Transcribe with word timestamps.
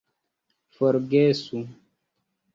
forgesu 0.75 1.59